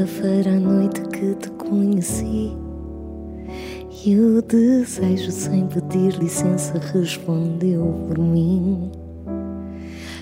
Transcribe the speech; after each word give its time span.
quarta-feira 0.00 0.50
à 0.50 0.58
noite 0.58 1.02
que 1.02 1.34
te 1.34 1.50
conheci. 1.50 2.56
E 4.04 4.18
o 4.18 4.40
desejo, 4.40 5.30
sem 5.30 5.66
pedir 5.66 6.14
licença, 6.18 6.78
respondeu 6.78 8.06
por 8.08 8.18
mim. 8.18 8.90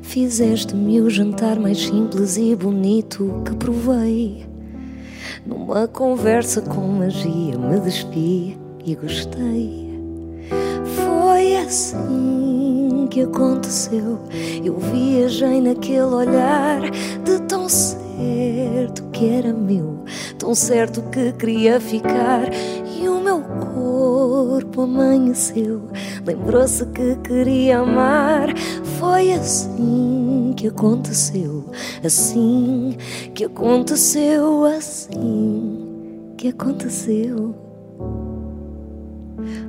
Fizeste-me 0.00 1.02
o 1.02 1.10
jantar 1.10 1.58
mais 1.58 1.78
simples 1.78 2.38
e 2.38 2.56
bonito 2.56 3.42
que 3.44 3.54
provei. 3.56 4.46
Numa 5.44 5.86
conversa 5.86 6.62
com 6.62 6.86
magia 6.86 7.58
me 7.58 7.78
despi 7.80 8.56
e 8.84 8.94
gostei. 8.94 10.00
Foi 10.96 11.56
assim 11.58 13.06
que 13.10 13.20
aconteceu. 13.20 14.20
Eu 14.64 14.78
viajei 14.78 15.60
naquele 15.60 16.00
olhar 16.00 16.80
de 17.24 17.40
tão 17.46 17.68
certo 18.16 19.02
que 19.10 19.28
era 19.28 19.52
meu, 19.52 20.04
tão 20.38 20.54
certo 20.54 21.02
que 21.10 21.32
queria 21.32 21.80
ficar. 21.80 22.48
E 22.98 23.08
o 23.08 23.20
meu 23.20 23.42
corpo 23.42 24.82
amanheceu, 24.82 25.82
lembrou-se 26.24 26.84
que 26.86 27.16
queria 27.16 27.78
amar. 27.78 28.48
Foi 28.98 29.32
assim 29.32 30.54
que 30.56 30.68
aconteceu, 30.68 31.64
assim 32.04 32.96
que 33.34 33.44
aconteceu, 33.44 34.64
assim 34.64 36.32
que 36.36 36.48
aconteceu. 36.48 37.54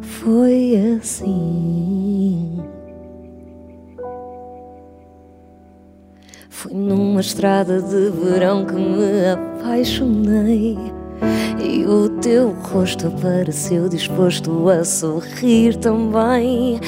Foi 0.00 0.96
assim. 0.96 2.75
Foi 6.48 6.72
numa 6.72 7.20
estrada 7.20 7.80
de 7.80 8.10
verão 8.10 8.64
que 8.64 8.74
me 8.74 9.28
apaixonei. 9.30 10.78
E 11.62 11.84
o 11.86 12.08
teu 12.20 12.50
rosto 12.52 13.08
apareceu 13.08 13.88
disposto 13.88 14.68
a 14.68 14.84
sorrir 14.84 15.76
também. 15.76 16.80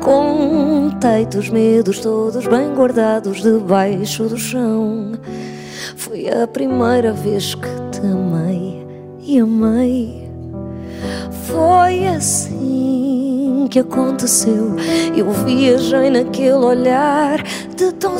Contei-te 0.00 1.38
os 1.38 1.50
medos 1.50 2.00
todos 2.00 2.46
bem 2.46 2.72
guardados 2.74 3.42
debaixo 3.42 4.24
do 4.24 4.38
chão. 4.38 5.12
Foi 5.96 6.28
a 6.28 6.46
primeira 6.46 7.12
vez 7.12 7.54
que 7.54 7.68
te 7.90 8.00
amei 8.00 8.86
e 9.22 9.38
amei. 9.38 10.28
Foi 11.46 12.06
assim 12.06 13.66
que 13.70 13.78
aconteceu. 13.78 14.76
Eu 15.16 15.30
viajei 15.30 16.10
naquele 16.10 16.54
olhar 16.54 17.42
de 17.76 17.92
tão 17.92 18.18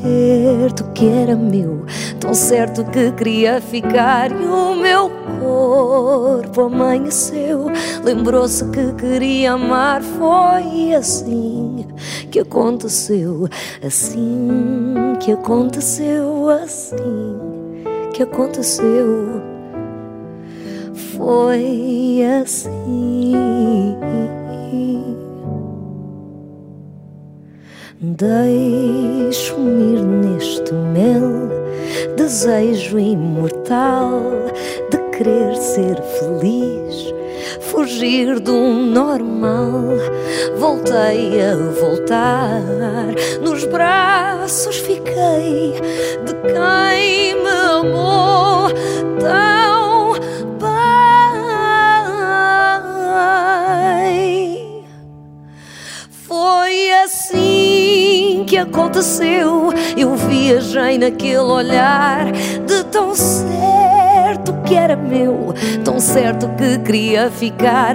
certo 0.00 0.84
que 0.94 1.06
era 1.06 1.36
meu, 1.36 1.84
tão 2.18 2.34
certo 2.34 2.84
que 2.84 3.12
queria 3.12 3.60
ficar. 3.60 4.30
E 4.30 4.44
o 4.44 4.74
meu 4.74 5.10
corpo 5.40 6.62
amanheceu, 6.62 7.66
lembrou-se 8.02 8.64
que 8.70 8.92
queria 8.94 9.52
amar. 9.52 10.02
Foi 10.02 10.94
assim 10.94 11.86
que 12.30 12.40
aconteceu, 12.40 13.48
assim 13.82 15.14
que 15.20 15.32
aconteceu, 15.32 16.48
assim 16.48 17.38
que 18.12 18.22
aconteceu. 18.22 19.42
Foi 21.16 22.20
assim. 22.40 23.34
Deixo-me 28.02 29.92
ir 29.92 30.02
neste 30.02 30.72
mel, 30.72 31.50
desejo 32.16 32.98
imortal 32.98 34.22
de 34.90 34.96
querer 35.10 35.54
ser 35.54 36.00
feliz, 36.00 37.12
fugir 37.60 38.40
do 38.40 38.56
normal. 38.56 39.98
Voltei 40.56 41.42
a 41.42 41.54
voltar, 41.78 42.62
nos 43.42 43.66
braços 43.66 44.78
fiquei 44.78 45.74
que 58.50 58.56
aconteceu. 58.56 59.72
Eu 59.96 60.16
viajei 60.16 60.98
naquele 60.98 61.38
olhar 61.38 62.32
de 62.32 62.82
tão 62.90 63.14
certo 63.14 64.52
que 64.66 64.74
era 64.74 64.96
meu, 64.96 65.54
tão 65.84 66.00
certo 66.00 66.48
que 66.56 66.76
queria 66.80 67.30
ficar. 67.30 67.94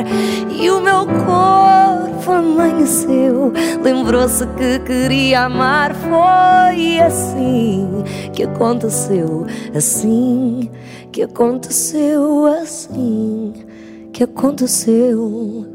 E 0.50 0.72
o 0.72 0.80
meu 0.80 1.06
corpo 1.06 2.32
amanheceu, 2.32 3.52
lembrou-se 3.84 4.48
que 4.48 4.80
queria 4.80 5.42
amar. 5.42 5.94
Foi 5.94 7.00
assim 7.02 8.06
que 8.32 8.44
aconteceu, 8.44 9.46
assim 9.76 10.72
que 11.12 11.22
aconteceu, 11.22 12.46
assim 12.46 13.54
que 14.14 14.24
aconteceu. 14.24 15.66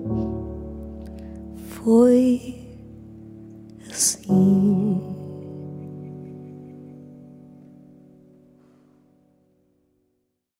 Foi 1.84 2.59
assim. 4.00 5.09